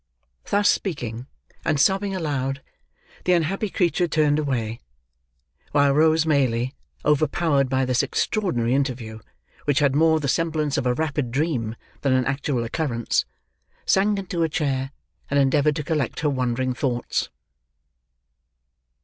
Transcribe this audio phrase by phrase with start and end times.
[0.49, 1.27] Thus speaking,
[1.63, 2.63] and sobbing aloud,
[3.25, 4.79] the unhappy creature turned away;
[5.73, 6.73] while Rose Maylie,
[7.05, 9.19] overpowered by this extraordinary interview,
[9.65, 13.25] which had more the semblance of a rapid dream than an actual occurrence,
[13.85, 14.89] sank into a chair,
[15.29, 17.29] and endeavoured to collect her wandering thoughts.